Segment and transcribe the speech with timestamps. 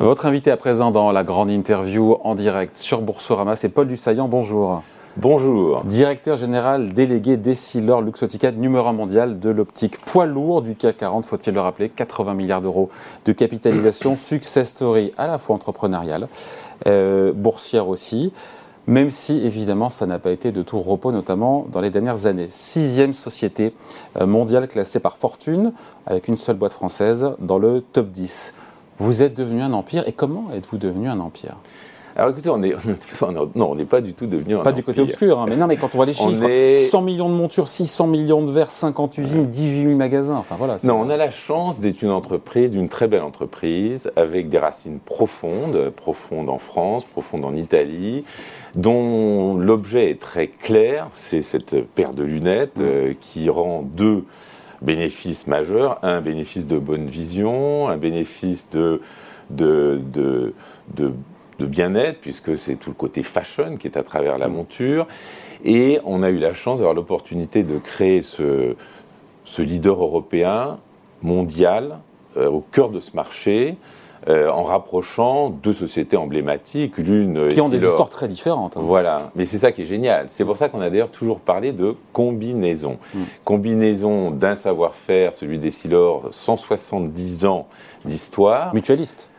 [0.00, 4.28] Votre invité à présent dans la grande interview en direct sur Boursorama, c'est Paul Dussaillant.
[4.28, 4.84] Bonjour.
[5.16, 5.82] Bonjour.
[5.86, 11.26] Directeur général délégué d'Essilor Luxotica, numéro 1 mondial de l'optique poids lourd du CAC 40,
[11.26, 12.90] faut-il le rappeler, 80 milliards d'euros
[13.24, 16.28] de capitalisation, success story à la fois entrepreneuriale,
[16.86, 18.32] euh, boursière aussi,
[18.86, 22.46] même si évidemment ça n'a pas été de tout repos, notamment dans les dernières années.
[22.50, 23.74] Sixième société
[24.20, 25.72] euh, mondiale classée par fortune,
[26.06, 28.54] avec une seule boîte française dans le top 10.
[28.98, 31.56] Vous êtes devenu un empire, et comment êtes-vous devenu un empire?
[32.18, 32.74] Alors écoutez, on est,
[33.54, 35.68] non, on n'est pas du tout devenu un Pas du côté obscur, hein, mais non,
[35.68, 39.18] mais quand on voit les chiffres, 100 millions de montures, 600 millions de verres, 50
[39.18, 40.78] usines, 18 000 magasins, enfin voilà.
[40.82, 44.98] Non, on a la chance d'être une entreprise, d'une très belle entreprise, avec des racines
[44.98, 48.24] profondes, profondes en France, profondes en Italie,
[48.74, 54.24] dont l'objet est très clair, c'est cette paire de lunettes euh, qui rend deux
[54.82, 59.00] bénéfices majeurs, un bénéfice de bonne vision, un bénéfice de,
[59.50, 60.54] de, de,
[60.94, 61.12] de
[61.58, 64.52] de bien-être, puisque c'est tout le côté fashion qui est à travers la mm.
[64.52, 65.06] monture.
[65.64, 68.76] Et on a eu la chance d'avoir l'opportunité de créer ce,
[69.44, 70.78] ce, leader européen
[71.22, 71.98] mondial
[72.36, 73.76] euh, au cœur de ce marché.
[74.26, 78.76] Euh, en rapprochant deux sociétés emblématiques, l'une qui ont des histoires très différentes.
[78.76, 78.80] Hein.
[78.82, 80.26] Voilà, mais c'est ça qui est génial.
[80.28, 82.98] C'est pour ça qu'on a d'ailleurs toujours parlé de combinaison.
[83.14, 83.18] Mm.
[83.44, 87.68] Combinaison d'un savoir-faire, celui des Silor, 170 ans
[88.04, 88.74] d'histoire.
[88.74, 89.30] Mutualiste.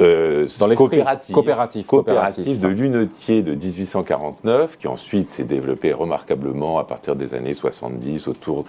[0.00, 6.78] Euh, dans les coopératif, coopératif, coopératif, de lunetier de 1849, qui ensuite s'est développé remarquablement
[6.78, 8.64] à partir des années 70 autour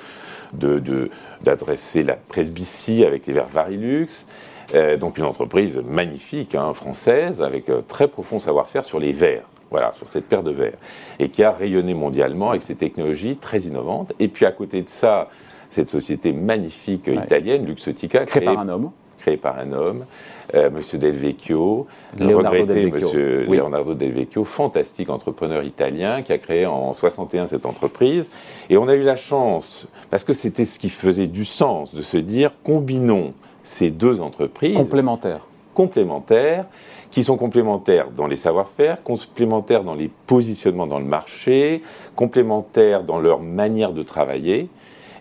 [0.53, 4.27] d'adresser de, la presbytie avec les verres Varilux.
[4.73, 9.45] Euh, donc une entreprise magnifique, hein, française, avec un très profond savoir-faire sur les verres.
[9.71, 10.77] Voilà, sur cette paire de verres.
[11.19, 14.13] Et qui a rayonné mondialement avec ses technologies très innovantes.
[14.19, 15.29] Et puis à côté de ça,
[15.69, 18.91] cette société magnifique italienne, Luxotica, créée par un homme
[19.25, 20.05] créé par un homme,
[20.53, 21.87] euh, Monsieur Del Vecchio,
[22.19, 23.07] Leonardo Del Vecchio.
[23.07, 28.29] Monsieur Leonardo Del Vecchio, fantastique entrepreneur italien qui a créé en 61 cette entreprise.
[28.69, 32.03] Et on a eu la chance, parce que c'était ce qui faisait du sens, de
[32.03, 33.33] se dire combinons
[33.65, 36.65] ces deux entreprises complémentaires, complémentaires,
[37.11, 41.81] qui sont complémentaires dans les savoir-faire, complémentaires dans les positionnements dans le marché,
[42.15, 44.69] complémentaires dans leur manière de travailler.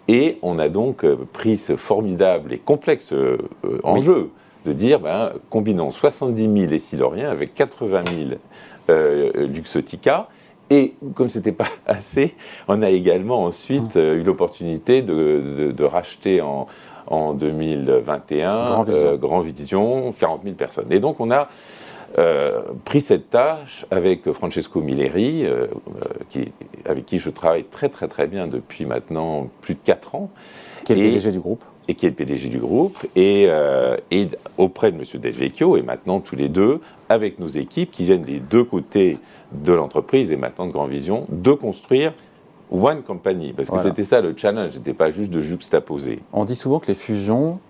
[0.06, 3.38] Et on a donc euh, pris ce formidable et complexe euh,
[3.82, 4.31] enjeu
[4.66, 8.41] de dire, ben, combinons 70 000 Essiloriens avec 80 000
[8.91, 10.28] euh, Luxotica.
[10.70, 12.34] Et comme ce n'était pas assez,
[12.69, 16.66] on a également ensuite eu l'opportunité de, racheter en,
[17.06, 19.16] en 2021 Grand Vision.
[19.16, 20.86] Grand Vision, 40 000 personnes.
[20.91, 21.48] Et donc on a
[22.16, 25.66] euh, pris cette tâche avec Francesco Milleri, euh,
[26.30, 26.52] qui,
[26.84, 30.31] avec qui je travaille très très très bien depuis maintenant plus de 4 ans.
[30.84, 33.96] Qui est le PDG du groupe et qui est le PDG du groupe, et, euh,
[34.10, 35.04] et auprès de M.
[35.20, 39.19] Delvecchio, et maintenant tous les deux, avec nos équipes qui viennent des deux côtés
[39.62, 42.12] de l'entreprise et maintenant de Grand Vision, de construire
[42.70, 43.53] One Company.
[43.53, 46.20] Parce que c'était ça le challenge, c'était pas juste de juxtaposer.
[46.32, 47.60] On dit souvent que les fusions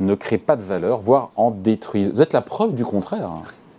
[0.00, 2.10] ne créent pas de valeur, voire en détruisent.
[2.12, 3.30] Vous êtes la preuve du contraire.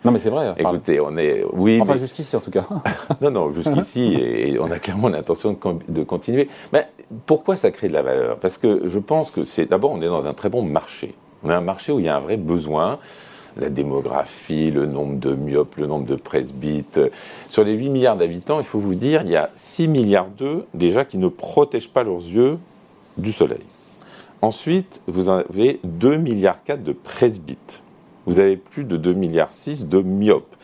[0.05, 0.53] Non, mais c'est vrai.
[0.57, 1.43] Écoutez, on est.
[1.51, 2.65] Oui, enfin, jusqu'ici, en tout cas.
[3.21, 5.57] non, non, jusqu'ici, et on a clairement l'intention
[5.89, 6.47] de, continuer.
[6.71, 6.87] Mais
[7.25, 8.37] pourquoi ça crée de la valeur?
[8.37, 9.65] Parce que je pense que c'est.
[9.65, 11.15] D'abord, on est dans un très bon marché.
[11.43, 12.99] On a un marché où il y a un vrai besoin.
[13.57, 16.99] La démographie, le nombre de myopes, le nombre de presbytes.
[17.47, 20.65] Sur les 8 milliards d'habitants, il faut vous dire, il y a 6 milliards d'eux,
[20.73, 22.57] déjà, qui ne protègent pas leurs yeux
[23.17, 23.63] du soleil.
[24.41, 27.81] Ensuite, vous avez 2 milliards 4 de presbytes
[28.25, 29.51] vous avez plus de 2,6 milliards
[29.81, 30.54] de myopes.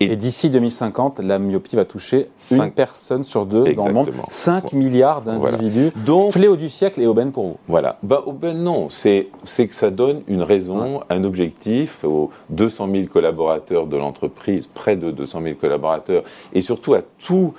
[0.00, 4.10] Et, d'ici 2050, la myopie va toucher 5 une personne sur deux dans le monde.
[4.28, 5.90] 5 milliards d'individus.
[6.04, 7.56] Donc, fléau du siècle et aubaine pour vous.
[7.66, 7.98] Voilà.
[8.02, 8.88] Ben, aubaine, non.
[8.90, 14.96] C'est que ça donne une raison, un objectif aux 200 000 collaborateurs de l'entreprise, près
[14.96, 16.22] de 200 000 collaborateurs,
[16.52, 17.54] et surtout à tout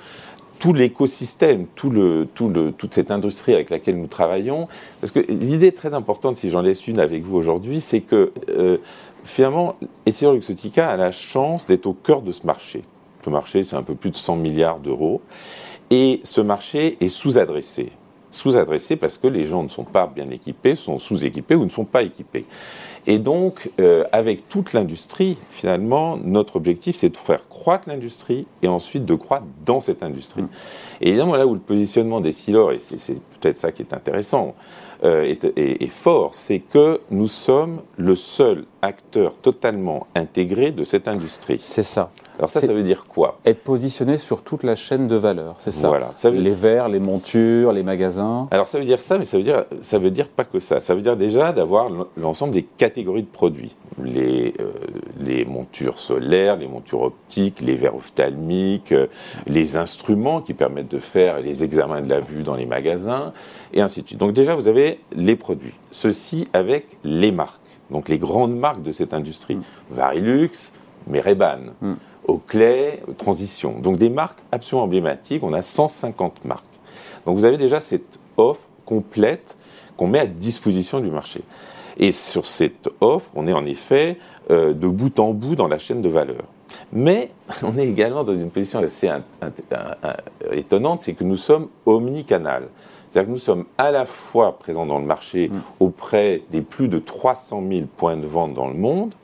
[0.60, 4.68] tout l'écosystème, tout le, tout le, toute cette industrie avec laquelle nous travaillons.
[5.00, 8.76] Parce que l'idée très importante, si j'en laisse une avec vous aujourd'hui, c'est que euh,
[9.24, 9.76] finalement,
[10.06, 12.82] Essayeur Luxotica a la chance d'être au cœur de ce marché.
[13.24, 15.20] Ce marché, c'est un peu plus de 100 milliards d'euros.
[15.90, 17.90] Et ce marché est sous-adressé.
[18.30, 21.84] Sous-adressé parce que les gens ne sont pas bien équipés, sont sous-équipés ou ne sont
[21.84, 22.46] pas équipés.
[23.06, 28.68] Et donc, euh, avec toute l'industrie, finalement, notre objectif, c'est de faire croître l'industrie et
[28.68, 30.44] ensuite de croître dans cette industrie.
[31.00, 34.54] Et évidemment, là où le positionnement des Silor, et c'est peut-être ça qui est intéressant,
[35.02, 41.58] euh, est, fort, c'est que nous sommes le seul acteur totalement intégré de cette industrie.
[41.62, 42.10] C'est ça.
[42.38, 43.38] Alors ça, ça veut dire quoi?
[43.46, 45.88] Être positionné sur toute la chaîne de valeur, c'est ça?
[45.88, 46.10] Voilà.
[46.12, 48.48] Ça Les verres, les montures, les magasins.
[48.50, 50.80] Alors ça veut dire ça, mais ça veut dire, ça veut dire pas que ça.
[50.80, 53.76] Ça veut dire déjà d'avoir l'ensemble des catégories catégories de produits.
[54.02, 54.72] Les, euh,
[55.20, 59.06] les montures solaires, les montures optiques, les verres ophtalmiques, euh,
[59.46, 63.32] les instruments qui permettent de faire les examens de la vue dans les magasins,
[63.72, 64.18] et ainsi de suite.
[64.18, 65.74] Donc déjà, vous avez les produits.
[65.92, 67.60] Ceci avec les marques,
[67.92, 69.56] donc les grandes marques de cette industrie.
[69.56, 69.62] Mm.
[69.92, 70.72] Varilux,
[71.06, 71.92] Mereban, Mm.
[72.26, 73.78] Oakley, Transition.
[73.80, 75.42] Donc des marques absolument emblématiques.
[75.44, 76.64] On a 150 marques.
[77.24, 79.56] Donc vous avez déjà cette offre complète
[79.96, 81.42] qu'on met à disposition du marché.
[81.98, 84.18] Et sur cette offre, on est en effet
[84.50, 86.42] euh, de bout en bout dans la chaîne de valeur.
[86.92, 87.30] Mais
[87.62, 89.22] on est également dans une position assez in-
[90.52, 92.68] étonnante, c'est que nous sommes omnicanal.
[93.10, 95.50] C'est-à-dire que nous sommes à la fois présents dans le marché
[95.80, 99.14] auprès des plus de 300 000 points de vente dans le monde.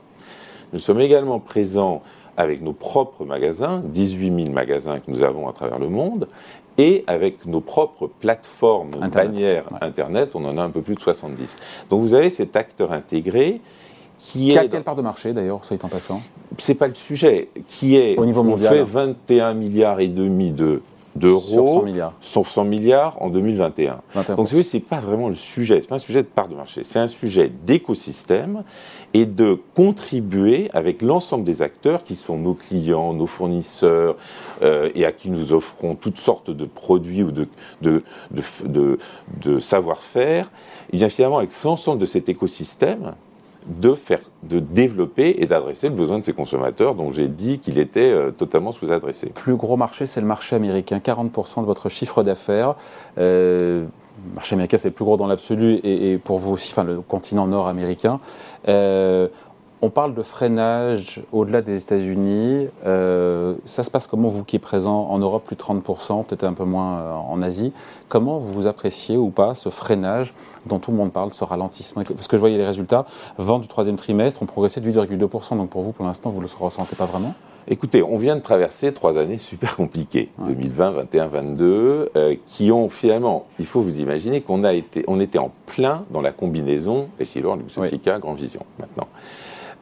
[0.73, 2.03] Nous sommes également présents
[2.37, 6.29] avec nos propres magasins, 18 000 magasins que nous avons à travers le monde,
[6.79, 9.79] et avec nos propres plateformes, Internet, bannières ouais.
[9.81, 11.57] Internet, on en a un peu plus de 70.
[11.91, 13.61] Donc vous avez cet acteur intégré
[14.19, 14.69] qui Qui a est...
[14.69, 16.21] quelle part de marché d'ailleurs, soit en passant?
[16.59, 17.49] C'est pas le sujet.
[17.69, 18.19] Qui est...
[18.19, 18.75] Au niveau on mondial.
[18.75, 20.83] fait 21 milliards et demi de
[21.17, 22.13] d'euros Sur 100 milliards.
[22.21, 24.01] sur 100 milliards en 2021.
[24.15, 24.35] 21%.
[24.37, 26.83] Donc, ce n'est pas vraiment le sujet, c'est pas un sujet de part de marché,
[26.85, 28.63] c'est un sujet d'écosystème
[29.15, 34.17] et de contribuer avec l'ensemble des acteurs qui sont nos clients, nos fournisseurs
[34.63, 37.49] euh, et à qui nous offrons toutes sortes de produits ou de,
[37.83, 38.99] de, de, de-
[39.43, 40.51] de savoir-faire.
[40.93, 43.15] Et bien finalement, avec l'ensemble de cet écosystème,
[43.67, 47.79] de faire, de développer et d'adresser le besoin de ces consommateurs dont j'ai dit qu'il
[47.79, 49.31] était euh, totalement sous-adressé.
[49.35, 50.99] plus gros marché, c'est le marché américain.
[50.99, 52.75] 40% de votre chiffre d'affaires.
[53.19, 53.85] Euh,
[54.29, 56.85] le marché américain, c'est le plus gros dans l'absolu et, et pour vous aussi, enfin
[56.85, 58.21] le continent nord-américain.
[58.69, 59.29] Euh,
[59.83, 62.69] on parle de freinage au-delà des États-Unis.
[62.87, 66.45] Euh, ça se passe comment, vous qui êtes présent en Europe, plus de 30%, peut-être
[66.45, 67.73] un peu moins euh, en Asie?
[68.09, 70.33] Comment vous appréciez ou pas ce freinage
[70.65, 72.03] dont tout le monde parle, ce ralentissement?
[72.03, 73.07] Parce que je voyais les résultats,
[73.39, 75.57] vente du troisième trimestre ont progressé de 8,2%.
[75.57, 77.35] Donc pour vous, pour l'instant, vous ne le ressentez pas vraiment?
[77.69, 82.89] Écoutez, on vient de traverser trois années super compliquées, 2020, 21, 22, euh, qui ont
[82.89, 87.09] finalement, il faut vous imaginer qu'on a été, on était en plein dans la combinaison
[87.19, 89.09] Essilor, Luxottica, Grand Vision, maintenant.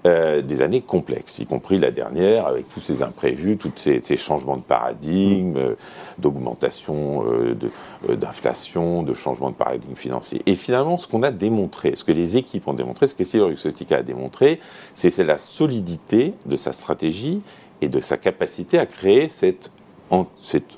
[0.06, 4.59] Euh, des années complexes, y compris la dernière, avec tous ces imprévus, tous ces, changements
[4.59, 5.75] de paradigme, euh,
[6.19, 10.43] d'augmentation euh, de- d'inflation, de changement de paradigme financier.
[10.45, 13.49] Et finalement, ce qu'on a démontré, ce que les équipes ont démontré, ce que Essilor
[13.49, 14.61] Luxottica a démontré,
[14.93, 17.41] c'est la solidité de sa stratégie
[17.81, 19.71] et de sa capacité à créer cette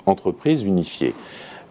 [0.05, 1.13] entreprise unifiée.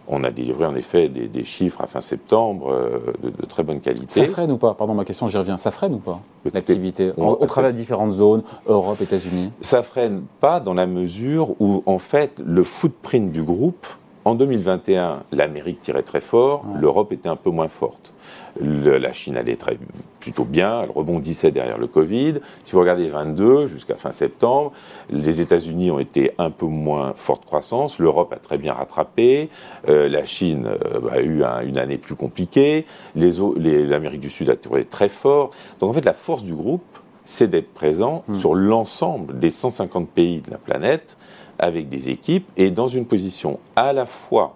[0.08, 3.62] On a délivré en effet des, des chiffres à fin septembre euh, de, de très
[3.62, 4.20] bonne qualité.
[4.20, 4.74] Ça freine ou pas?
[4.74, 5.58] Pardon, ma question, j'y reviens.
[5.58, 6.20] Ça freine ou pas?
[6.54, 9.50] L'activité au travers de différentes zones, Europe, États-Unis?
[9.60, 13.86] Ça freine pas dans la mesure où, en fait, le footprint du groupe,
[14.26, 18.12] en 2021, l'Amérique tirait très fort, l'Europe était un peu moins forte.
[18.60, 19.78] Le- la Chine allait très,
[20.18, 22.34] plutôt bien, elle rebondissait derrière le Covid.
[22.64, 24.72] Si vous regardez 22 jusqu'à fin septembre,
[25.10, 29.48] les États-Unis ont été un peu moins forte croissance, l'Europe a très bien rattrapé,
[29.88, 32.84] euh, la Chine euh, a eu un- une année plus compliquée,
[33.14, 35.50] les au- les- l'Amérique du Sud a été très fort.
[35.78, 36.82] Donc en fait, la force du groupe,
[37.24, 41.16] c'est d'être présent sur l'ensemble des 150 pays de la planète
[41.58, 44.54] avec des équipes et dans une position à la fois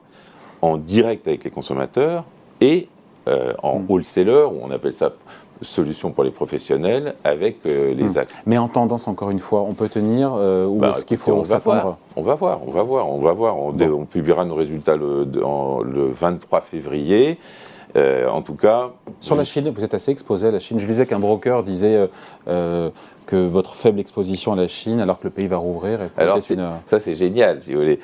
[0.62, 2.24] en direct avec les consommateurs
[2.60, 2.88] et
[3.28, 5.12] euh, en wholesaler, ou on appelle ça
[5.62, 8.34] solution pour les professionnels, avec euh, les actes.
[8.46, 11.32] Mais en tendance, encore une fois, on peut tenir euh, ou Bah, est-ce qu'il faut
[11.32, 11.98] on va voir.
[12.16, 13.56] On va voir, on va voir, on va voir.
[13.58, 13.72] On,
[14.06, 17.38] publiera nos résultats le, en- le 23 février.
[17.96, 20.78] Euh, en tout cas, Sur la Chine, vous êtes assez exposé à la Chine.
[20.78, 22.06] Je disais qu'un broker disait euh,
[22.48, 22.90] euh,
[23.26, 26.38] que votre faible exposition à la Chine, alors que le pays va rouvrir, est alors
[26.50, 26.68] une...
[26.86, 27.98] ça c'est génial, si vous voulez.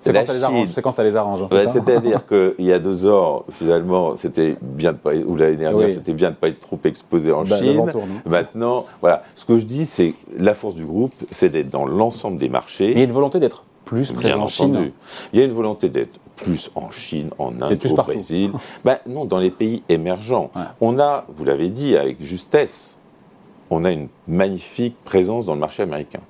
[0.00, 0.64] C'est quand, ça les arrange.
[0.64, 1.42] Chine- C'est quand ça les arrange.
[1.42, 5.36] Ouais, c'est ça C'est-à-dire qu'il y a deux ans, finalement, c'était bien de pas, ou
[5.36, 5.92] l'année dernière, Oui.
[5.92, 7.80] c'était bien de pas être trop exposé en Bah, Chine.
[7.88, 7.98] hein.
[8.26, 9.22] Maintenant, voilà.
[9.36, 12.86] Ce que je dis, c'est la force du groupe, c'est d'être dans l'ensemble des marchés.
[12.88, 14.46] Mais il y a une volonté d'être plus Bien présent en.
[14.48, 14.90] Chine.
[15.32, 18.12] Il y a une volonté d'être plus en Chine, en Inde, plus au partout.
[18.12, 18.52] Brésil.
[18.84, 20.50] Ben, non, dans les pays émergents.
[20.56, 20.62] Ouais.
[20.80, 22.98] On a, vous l'avez dit avec justesse,
[23.70, 26.20] on a une magnifique présence dans le marché américain.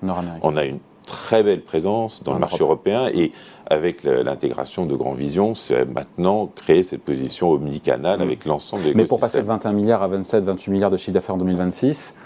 [0.42, 2.86] On a une très belle présence dans le marché Europe.
[2.86, 3.32] européen et
[3.66, 9.04] avec l'intégration de Grand Vision, c'est maintenant créer cette position omnicanale avec l'ensemble des Mais
[9.04, 12.16] pour passer de 21 milliards à 27, 28 milliards de chiffre d'affaires en 2026,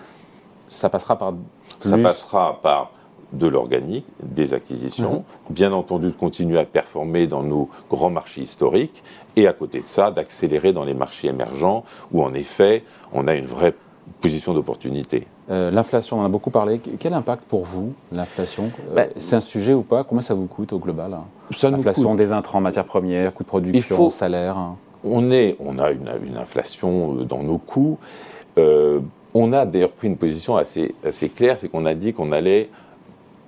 [0.68, 1.34] ça passera par
[1.80, 1.90] plus...
[1.90, 2.90] Ça passera par
[3.38, 5.54] de l'organique, des acquisitions, Mhm.
[5.54, 9.02] bien entendu de continuer à performer dans nos grands marchés historiques,
[9.36, 13.34] et à côté de ça, d'accélérer dans les marchés émergents, où en effet, on a
[13.34, 13.74] une vraie
[14.20, 15.26] position d'opportunité.
[15.50, 16.78] Euh, l'inflation, on en a beaucoup parlé.
[16.98, 18.70] Quel impact pour vous, l'inflation?
[18.90, 20.04] Euh, Ben, C'est un sujet ou pas?
[20.04, 21.24] Combien ça vous coûte au global hein?
[21.52, 24.56] Ça nous Inflation coûte- des intrants, matières premières, coûts de production, faut- salaire.
[24.56, 24.76] hein?
[25.04, 27.98] On, est, on a une, une inflation euh, dans nos coûts.
[28.58, 29.00] Euh,
[29.34, 32.70] on a d'ailleurs pris une position assez, assez claire, c'est qu'on a dit qu'on allait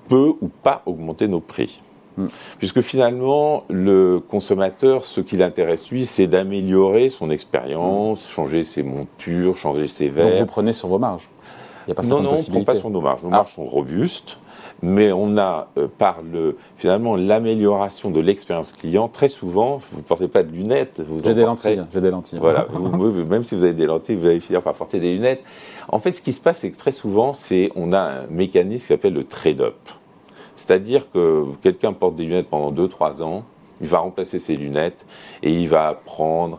[0.08, 1.80] peu ou pas augmenter nos prix.
[2.16, 2.26] Hmm.
[2.58, 8.28] Puisque finalement, le consommateur, ce qui l'intéresse, lui, c'est d'améliorer son expérience, hmm.
[8.28, 10.30] changer ses montures, changer ses verres.
[10.30, 11.28] Donc vous prenez sur vos marges
[11.86, 13.22] Il y a pas Non, non, on ne prend pas sur nos marges.
[13.22, 13.36] Nos ah.
[13.36, 14.38] marges sont robustes
[14.82, 20.02] mais on a, euh, par le, finalement l'amélioration de l'expérience client, très souvent, vous ne
[20.02, 21.02] portez pas de lunettes.
[21.24, 22.38] J'ai des lentilles, j'ai des lentilles.
[22.38, 22.66] Voilà,
[23.28, 25.42] même si vous avez des lentilles, vous allez finir par porter des lunettes.
[25.88, 28.82] En fait, ce qui se passe, c'est que très souvent, c'est on a un mécanisme
[28.82, 29.76] qui s'appelle le trade-up.
[30.58, 33.44] C'est-à-dire que quelqu'un porte des lunettes pendant 2-3 ans,
[33.80, 35.06] il va remplacer ses lunettes
[35.42, 36.58] et il va prendre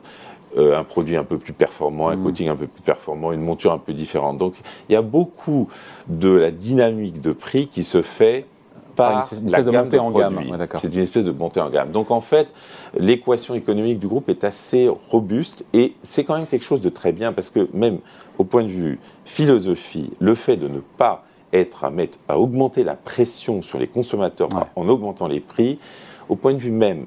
[0.58, 2.24] euh, un produit un peu plus performant, un mm.
[2.24, 4.38] coating un peu plus performant, une monture un peu différente.
[4.38, 4.56] Donc
[4.88, 5.68] il y a beaucoup
[6.08, 8.46] de la dynamique de prix qui se fait
[8.96, 10.40] par une la gamme de, en gamme.
[10.80, 11.92] c'est une espèce de montée en gamme.
[11.92, 12.48] Donc en fait,
[12.98, 17.12] l'équation économique du groupe est assez robuste et c'est quand même quelque chose de très
[17.12, 18.00] bien parce que même
[18.38, 22.84] au point de vue philosophie, le fait de ne pas être à, mettre, à augmenter
[22.84, 25.80] la pression sur les consommateurs en augmentant les prix,
[26.30, 27.06] au point de vue même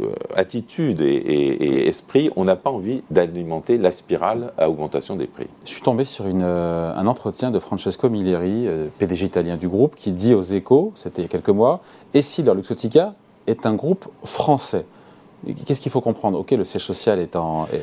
[0.00, 5.46] euh, attitude et, esprit, on n'a pas envie d'alimenter la spirale à augmentation des prix.
[5.64, 9.96] Je suis tombé sur euh, un entretien de Francesco Milleri, euh, PDG italien du groupe,
[9.96, 11.80] qui dit aux échos, c'était il y a quelques mois,
[12.14, 13.14] et si leur Luxotica
[13.48, 14.84] est un groupe français?
[15.64, 16.38] Qu'est-ce qu'il faut comprendre?
[16.38, 17.36] Ok, le siège social est,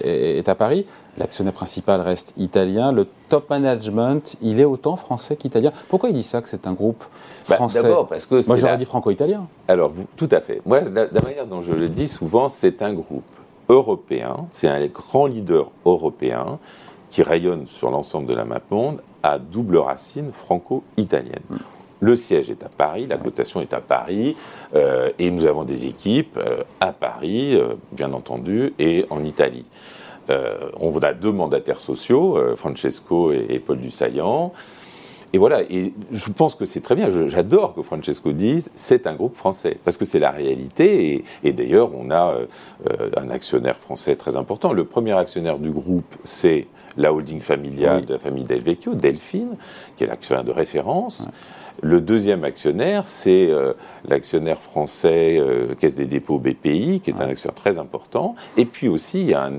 [0.04, 0.86] est, à Paris,
[1.18, 5.72] l'actionnaire principal reste italien, le top management, il est autant français qu'italien.
[5.90, 7.04] Pourquoi il dit ça, que c'est un groupe
[7.48, 7.82] bah, français?
[7.82, 8.46] D'abord parce que...
[8.46, 9.48] Moi j'aurais dit franco-italien.
[9.68, 10.62] Alors, tout à fait.
[10.66, 13.24] Moi, la, la manière dont je le dis souvent, c'est un groupe
[13.70, 16.60] européen, c'est un grand leader européen
[17.10, 21.40] qui rayonne sur l'ensemble de la map monde à double racine franco-italienne.
[21.50, 21.58] Hmm.
[22.00, 24.36] Le siège est à Paris, la cotation est à Paris,
[24.76, 29.66] euh, et nous avons des équipes euh, à Paris, euh, bien entendu, et en Italie.
[30.80, 34.54] on a deux mandataires sociaux, Francesco et, Paul Dussaillant.
[35.34, 39.14] Et voilà, et je pense que c'est très bien, j'adore que Francesco dise c'est un
[39.14, 42.40] groupe français, parce que c'est la réalité, et, d'ailleurs on a
[43.18, 44.74] un actionnaire français très important.
[44.74, 46.66] Le premier actionnaire du groupe, c'est
[46.98, 49.58] la holding familiale de la famille Del Vecchio, Delphine,
[49.96, 51.28] qui est l'actionnaire de référence.
[51.82, 53.74] Le deuxième actionnaire, c'est euh,
[54.08, 58.36] l'actionnaire français euh, Caisse des dépôts BPI, qui est un actionnaire très important.
[58.58, 59.50] Et puis aussi, il y a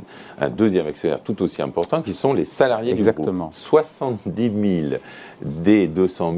[0.40, 3.32] un, deuxième actionnaire tout aussi important, qui sont les salariés Exactement.
[3.32, 3.52] du groupe.
[3.52, 5.00] 70 000
[5.42, 6.34] des 200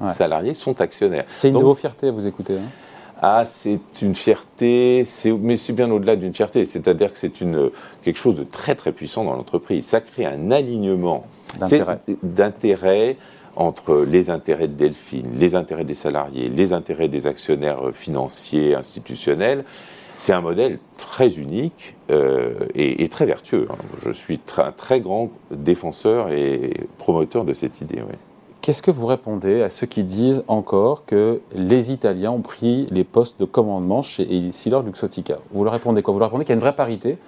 [0.00, 1.24] 000 salariés sont actionnaires.
[1.28, 2.68] C'est une de vos fiertés à vous écouter hein
[3.22, 5.02] ah, c'est une fierté,
[5.40, 6.64] mais c'est bien au-delà d'une fierté.
[6.64, 7.30] C'est-à-dire que c'est
[8.02, 9.84] quelque chose de très très puissant dans l'entreprise.
[9.84, 11.26] Ça crée un alignement
[12.22, 13.18] d'intérêts
[13.60, 19.64] entre les intérêts de Delphine, les intérêts des salariés, les intérêts des actionnaires financiers, institutionnels.
[20.16, 23.66] C'est un modèle très unique euh, et, très vertueux.
[23.70, 23.76] Hein.
[24.02, 28.02] Je suis un très grand défenseur et promoteur de cette idée.
[28.62, 33.04] Qu'est-ce que vous répondez à ceux qui disent encore que les Italiens ont pris les
[33.04, 36.12] postes de commandement chez Essilor Luxotica Vous leur répondez quoi?
[36.12, 37.18] Vous leur répondez qu'il y a une vraie parité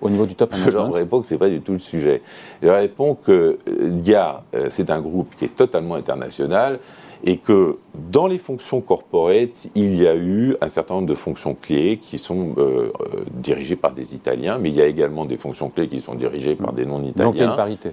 [0.00, 1.78] au niveau du top management Je leur réponds que ce n'est pas du tout le
[1.78, 2.22] sujet.
[2.62, 3.58] Je leur réponds que
[4.02, 6.78] GIA, euh, c'est un groupe qui est totalement international
[7.24, 11.56] et que dans les fonctions corporate, il y a eu un certain nombre de fonctions
[11.60, 15.36] clés qui sont euh, euh, dirigées par des Italiens, mais il y a également des
[15.36, 17.24] fonctions clés qui sont dirigées par des non-Italiens.
[17.24, 17.90] Donc il y a une parité.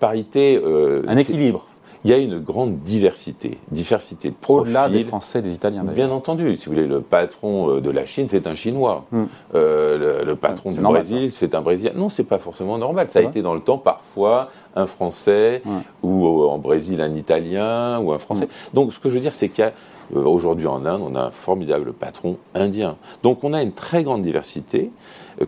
[0.00, 0.62] Parité.
[1.08, 1.66] un équilibre
[2.04, 4.68] il y a une grande diversité, diversité de profils.
[4.68, 6.56] Au-delà des Français, des Italiens Bien entendu.
[6.56, 9.04] Si vous voulez, le patron euh, de la Chine, c'est un Chinois.
[9.10, 9.24] Hmm.
[9.54, 11.92] Euh, le, patron du Brésil, c'est un Brésilien.
[11.94, 13.08] Non, c'est pas forcément normal.
[13.10, 15.62] Ça a été dans le temps parfois un Français
[16.02, 18.46] ou euh, en Brésil un Italien ou un Français.
[18.46, 18.74] Hmm.
[18.74, 19.72] Donc, ce que je veux dire, c'est qu'il y a
[20.18, 22.96] aujourd'hui en Inde, on a un formidable patron indien.
[23.22, 24.90] Donc, on a une très grande diversité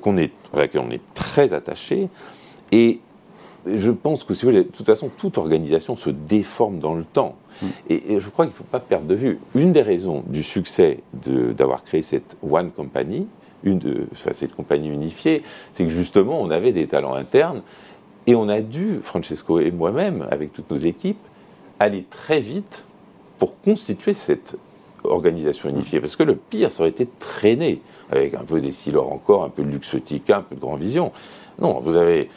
[0.01, 2.09] qu'on est, à laquelle on est très attaché.
[2.73, 3.01] Et
[3.67, 7.05] je pense que, si vous voulez, de toute façon, toute organisation se déforme dans le
[7.05, 7.37] temps.
[7.63, 7.67] Mm.
[7.91, 9.39] Et, je crois qu'il ne faut pas perdre de vue.
[9.55, 13.27] Une des raisons du succès d'avoir créé cette One Company,
[13.63, 17.63] une de, cette compagnie unifiée, c'est que justement, on avait des talents internes
[18.27, 21.21] et on a dû, Francesco et moi-même, avec toutes nos équipes,
[21.79, 22.85] aller très vite
[23.39, 24.57] pour constituer cette
[25.05, 26.01] organisation unifiée.
[26.01, 29.49] Parce que le pire, ça aurait été traîner avec un peu des silos encore, un
[29.49, 31.13] peu de Luxotica, un peu de Grand Vision.
[31.61, 32.29] Non, vous avez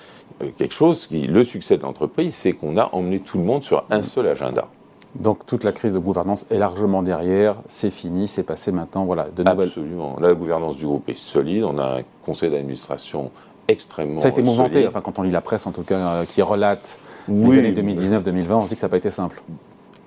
[0.52, 3.84] quelque chose qui, le succès de l'entreprise, c'est qu'on a emmené tout le monde sur
[3.90, 4.68] un seul agenda.
[5.16, 9.28] Donc toute la crise de gouvernance est largement derrière, c'est fini, c'est passé maintenant, voilà,
[9.36, 9.68] de nouvelles...
[9.68, 13.30] Absolument, la gouvernance du groupe est solide, on a un conseil d'administration
[13.68, 16.26] extrêmement Ça a été mouvementé, enfin, quand on lit la presse en tout cas, euh,
[16.26, 16.98] qui relate
[17.28, 19.42] les années 2019-2020, on se dit que ça n'a pas été simple.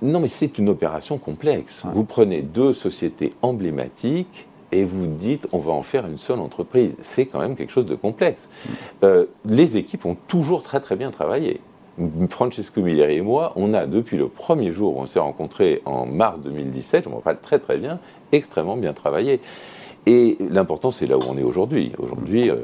[0.02, 1.85] Non mais c'est une opération complexe.
[1.93, 6.94] Vous prenez deux sociétés emblématiques, et vous dites on va en faire une seule entreprise.
[7.02, 8.49] C'est quand même quelque chose de complexe.
[9.02, 11.61] Euh, les équipes ont toujours très très bien travaillé.
[12.28, 16.04] Francesco Milleri et moi, on a depuis le premier jour où on s'est rencontrés en
[16.04, 18.00] mars 2017, je m'en rappelle très très bien,
[18.32, 19.40] extrêmement bien travaillé.
[20.08, 21.90] Et l'important, c'est là où on est aujourd'hui.
[21.99, 22.61] Aujourd'hui, euh,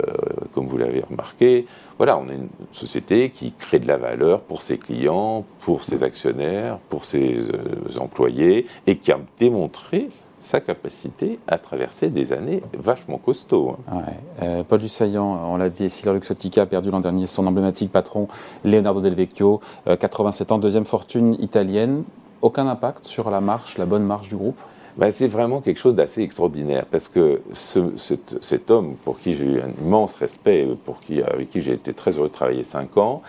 [0.55, 1.67] comme vous l'avez remarqué,
[1.99, 6.05] voilà, on est une société qui crée de la valeur pour ses clients, pour ses
[6.05, 10.09] actionnaires, pour ses euh, employés, et qui a démontré
[10.43, 13.77] sa capacité à traverser des années vachement costauds.
[13.91, 14.03] Hein.
[14.43, 18.29] Euh, Paul Dussaillant, on l'a dit, Silver Luxotica a perdu l'an dernier son emblématique patron
[18.65, 22.05] Leonardo Del Vecchio, 87 ans, deuxième fortune italienne.
[22.43, 24.59] Aucun impact sur la marche, la bonne marche du groupe?
[24.97, 29.61] Ben, c'est vraiment quelque chose d'assez extraordinaire parce que cet, homme, pour qui j'ai eu
[29.61, 33.23] un immense respect, pour qui, avec qui j'ai été très heureux de travailler cinq ans,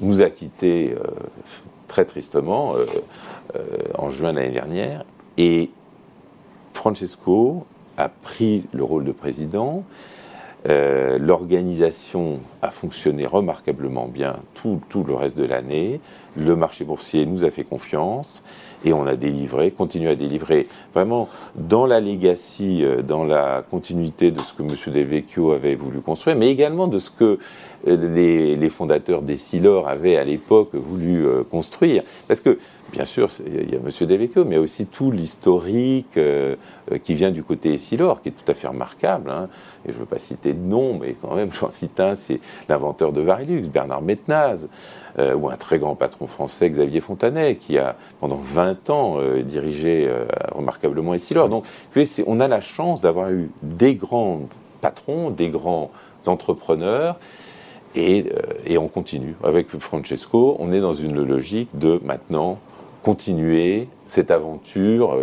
[0.00, 1.06] nous a quittés euh,
[1.86, 2.84] très tristement euh,
[3.54, 3.60] euh,
[3.96, 5.04] en juin de l'année dernière.
[5.38, 5.70] Et
[6.84, 7.64] Francesco
[7.96, 9.84] a pris le rôle de président.
[10.66, 16.02] L'organisation a fonctionné remarquablement bien tout, tout le reste de l'année.
[16.36, 18.42] Le marché boursier nous a fait confiance
[18.84, 20.66] et on a délivré, continue à délivrer.
[20.92, 24.92] Vraiment, dans la legacy, euh, dans la continuité de ce que M.
[24.92, 27.38] Delvecchio avait voulu construire, mais également de ce que
[27.88, 32.02] euh, les, fondateurs des Silor avaient à l'époque voulu euh, construire.
[32.28, 32.58] Parce que,
[32.92, 34.06] bien sûr, il y a M.
[34.06, 36.18] Delvecchio, mais il y a aussi tout l'historique
[37.02, 39.30] qui vient du côté Silor, qui est tout à fait remarquable.
[39.30, 39.48] Hein.
[39.86, 42.40] Et je ne veux pas citer de nom, mais quand même, j'en cite un, c'est
[42.68, 44.68] l'inventeur de Varilux, Bernard Metnaz.
[45.16, 50.06] Ou un très grand patron français, Xavier Fontanet, qui a pendant 20 ans euh, dirigé
[50.08, 51.48] euh, remarquablement Essilor.
[51.48, 51.64] Donc,
[52.26, 54.42] on a la chance d'avoir eu des grands
[54.80, 55.90] patrons, des grands
[56.26, 57.18] entrepreneurs,
[57.96, 58.26] et,
[58.66, 59.36] et, on continue.
[59.44, 62.58] Avec Francesco, on est dans une logique de maintenant
[63.04, 65.16] continuer cette aventure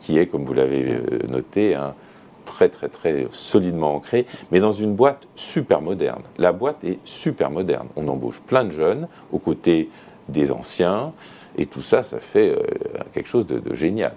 [0.00, 0.98] qui est, comme vous l'avez
[1.28, 1.76] noté,
[2.46, 6.22] très très très solidement ancré, mais dans une boîte super moderne.
[6.38, 7.88] La boîte est super moderne.
[7.96, 9.90] On embauche plein de jeunes aux côtés
[10.28, 11.12] des anciens,
[11.56, 12.62] et tout ça, ça fait euh,
[13.12, 14.12] quelque chose de, génial.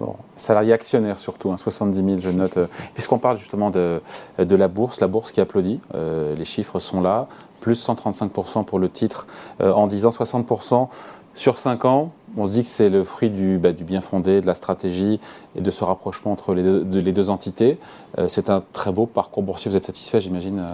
[0.00, 2.56] Bon, salarié actionnaire surtout, hein, 70 000, je note.
[2.56, 4.00] Euh, puisqu'on parle justement de,
[4.38, 7.28] la bourse, la bourse qui applaudit, euh, les chiffres sont là,
[7.60, 9.26] plus 135% pour le titre
[9.62, 10.88] en 10 ans, 60%
[11.34, 14.40] sur 5 ans, on se dit que c'est le fruit du, bah, du, bien fondé,
[14.40, 15.20] de la stratégie
[15.56, 17.78] et de ce rapprochement entre les deux, entités.
[18.28, 19.70] C'est un très beau parcours boursier.
[19.70, 20.66] Vous êtes satisfait, j'imagine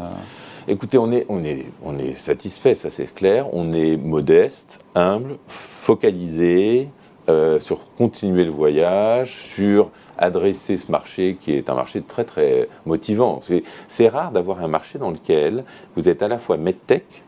[0.68, 3.46] Écoutez, on est, on est, on est satisfait, ça c'est clair.
[3.54, 6.88] On est modeste, humble, focalisé
[7.28, 12.68] euh, sur continuer le voyage, sur adresser ce marché qui est un marché très très
[12.84, 13.40] motivant.
[13.86, 15.62] C'est rare d'avoir un marché dans lequel
[15.94, 17.22] vous êtes à la fois medtech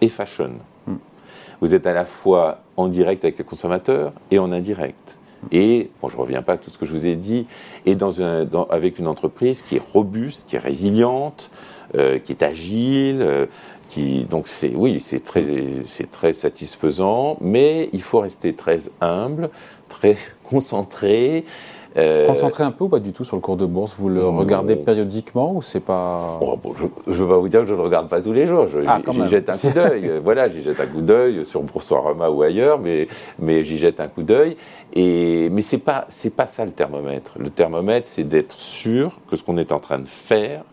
[0.00, 0.52] et fashion.
[1.60, 5.18] Vous êtes à la fois en direct avec les consommateurs et en indirect.
[5.50, 7.46] Et, bon, je ne reviens pas à tout ce que je vous ai dit,
[7.84, 11.50] et dans un, avec une entreprise qui est robuste, qui est résiliente,
[11.96, 13.46] euh, qui est agile, euh,
[13.88, 15.44] qui, donc c'est, oui, c'est très,
[15.84, 19.50] c'est très satisfaisant, mais il faut rester très humble,
[19.88, 21.44] très concentré,
[21.96, 23.96] euh, Concentré un peu ou pas du tout sur le cours de bourse?
[23.98, 26.38] Vous le regardez périodiquement ou c'est pas?
[26.42, 28.46] Oh, Je ne veux pas vous dire que je ne le regarde pas tous les
[28.46, 28.66] jours.
[28.86, 30.12] Ah, j'y jette un coup d'œil.
[30.22, 34.08] voilà, j'y jette un coup d'œil sur Boursorama ou ailleurs, mais, mais j'y jette un
[34.08, 34.56] coup d'œil.
[34.94, 37.32] Et mais c'est pas c'est pas ça le thermomètre.
[37.38, 40.64] Le thermomètre, c'est d'être sûr que ce qu'on est en train de faire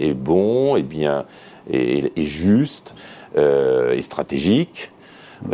[0.00, 1.24] est bon, et bien,
[1.70, 2.94] et, juste,
[3.36, 4.90] euh, et stratégique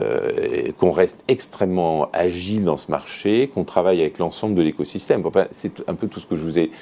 [0.01, 5.23] euh, qu'on reste extrêmement agile dans ce marché, qu'on travaille avec l'ensemble de l'écosystème.
[5.25, 6.73] Enfin, c'est un peu tout ce que je vous ai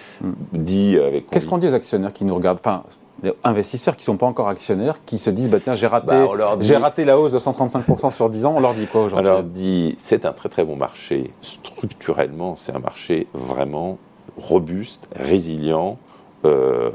[0.53, 1.29] dit avec.
[1.29, 2.61] Qu'est-ce qu'on dit aux actionnaires qui nous regardent?
[2.61, 2.85] Enfin,
[3.23, 6.07] les investisseurs qui ne sont pas encore actionnaires, qui se disent bah, tiens, j'ai raté,
[6.07, 9.29] bah, j'ai raté la hausse de 135% sur 10 ans, on leur dit quoi aujourd'hui?
[9.29, 11.31] On leur dit c'est un très très bon marché.
[11.41, 13.99] Structurellement, c'est un marché vraiment
[14.37, 15.99] robuste, résilient
[16.45, 16.91] euh,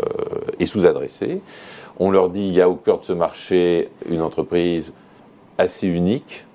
[0.59, 1.41] et sous-adressé.
[1.99, 4.93] On leur dit il y a au cœur de ce marché une entreprise
[5.57, 6.45] assez unique,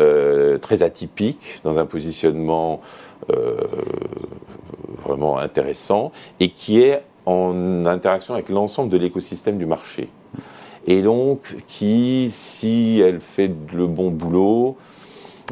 [0.00, 2.80] euh, très atypique, dans un positionnement
[3.30, 3.56] euh,
[5.04, 10.08] vraiment intéressant, et qui est en interaction avec l'ensemble de l'écosystème du marché.
[10.86, 14.76] Et donc, qui, si elle fait le bon boulot,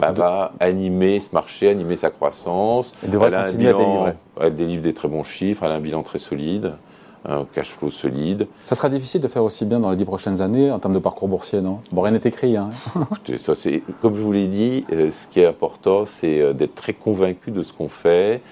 [0.09, 2.93] bah, va animer ce marché, animer sa croissance.
[3.03, 6.03] Elle, elle, a un bilan, elle délivre des très bons chiffres, elle a un bilan
[6.03, 6.73] très solide
[7.25, 8.47] un cash flow solide.
[8.65, 10.99] Ça sera difficile de faire aussi bien dans les dix prochaines années en termes de
[10.99, 11.81] parcours boursier, non?
[11.93, 12.57] Bon, rien n'est écrit.
[12.57, 12.71] Hein.
[13.37, 16.75] ça, c'est, comme je vous l'ai dit, euh, ce qui est important, c'est euh, d'être
[16.75, 18.43] très convaincu de ce qu'on fait,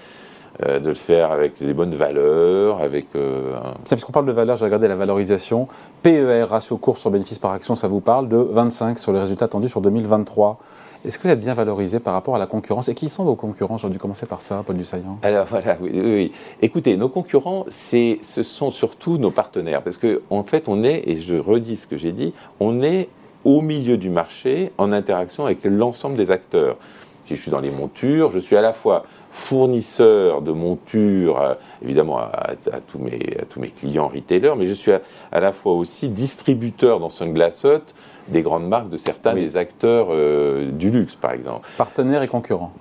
[0.65, 3.07] euh, de le faire avec les bonnes valeurs, avec...
[3.17, 3.75] Un...
[3.89, 5.67] Puisqu'on parle de valeur, j'ai regardé la valorisation.
[6.03, 9.47] PER, ratio course sur bénéfice par action, ça vous parle de 25 sur les résultats
[9.47, 10.59] attendus sur 2023.
[11.03, 13.35] Est-ce que vous êtes bien valorisé par rapport à la concurrence Et qui sont vos
[13.35, 15.19] concurrents J'aurais dû commencer par ça, Paul Dussaillant.
[15.23, 19.83] Alors voilà, oui, Écoutez, nos concurrents, ce sont surtout nos partenaires.
[19.83, 23.09] Parce qu'en en fait, on est, et je redis ce que j'ai dit, on est
[23.45, 26.77] au milieu du marché en interaction avec l'ensemble des acteurs.
[27.25, 31.55] Si je suis dans les montures, je suis à la fois fournisseur de montures, euh,
[31.83, 35.73] évidemment à, tous mes, à, tous mes, clients retailers, mais je suis à, la fois
[35.75, 37.95] aussi distributeur dans Sunglass Hut
[38.31, 41.69] des grandes marques de certains des acteurs euh, du luxe, par exemple.
[41.77, 42.73] Partenaires et concurrents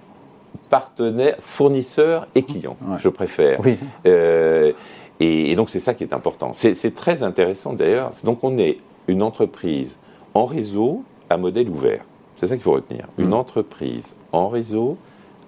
[0.69, 3.59] Partenaires, fournisseurs et clients, je préfère.
[3.63, 3.77] Oui.
[4.05, 4.71] Euh,
[5.19, 6.51] et, donc c'est ça qui est important.
[6.53, 8.11] C'est très intéressant d'ailleurs.
[8.23, 9.99] Donc on est une entreprise
[10.35, 12.03] en réseau à modèle ouvert.
[12.37, 13.05] C'est ça qu'il faut retenir.
[13.17, 13.33] Une mm.
[13.33, 14.97] entreprise en réseau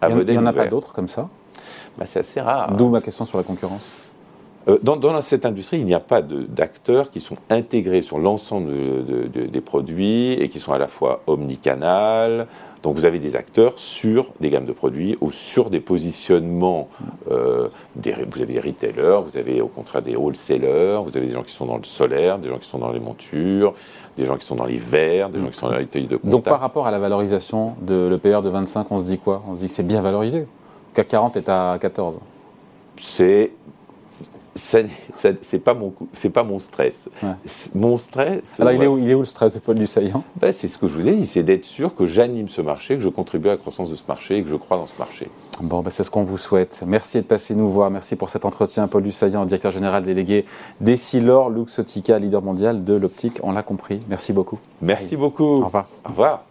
[0.02, 0.34] à modèle ouvert.
[0.34, 1.30] Il n'y en a pas d'autres comme ça?
[1.98, 2.76] Bah, C'est assez rare.
[2.76, 4.11] D'où ma question sur la concurrence.
[4.67, 8.71] Euh, dans, cette industrie, il n'y a pas d'acteurs qui sont intégrés sur l'ensemble
[9.32, 12.47] des produits et qui sont à la fois omnicanal.
[12.84, 16.89] Donc vous avez des acteurs sur des gammes de produits ou sur des positionnements.
[17.30, 18.10] Euh, vous
[18.41, 21.67] avez des retailers, vous avez au contraire des wholesalers, vous avez des gens qui sont
[21.67, 23.74] dans le solaire, des gens qui sont dans les montures,
[24.17, 26.26] des gens qui sont dans les verres, des gens qui sont dans les de contact.
[26.26, 29.43] Donc par rapport à la valorisation de l'EPR de 25, on se dit quoi?
[29.47, 30.47] On se dit que c'est bien valorisé.
[30.95, 32.19] CAC 40 est à 14.
[32.97, 33.52] C'est
[34.62, 37.10] c'est pas mon c'est pas mon stress.
[37.74, 38.60] Mon stress.
[38.60, 40.78] Alors il est, où, il est, où, le stress de Paul Dussaillant ben, C'est ce
[40.78, 43.47] que je vous ai dit, c'est d'être sûr que j'anime ce marché, que je contribue
[43.47, 45.30] à la croissance de ce marché et que je crois dans ce marché.
[45.62, 46.84] Bon, ben, c'est ce qu'on vous souhaite.
[46.86, 47.89] Merci de passer nous voir.
[47.89, 50.45] Merci pour cet entretien, Paul Dussaillant, directeur général délégué
[50.80, 53.39] d'Essilor Luxotica, leader mondial de l'optique.
[53.43, 54.00] On l'a compris.
[54.10, 54.60] Merci beaucoup.
[54.82, 55.62] Merci beaucoup.
[55.62, 55.88] Au revoir.
[56.06, 56.51] Au revoir.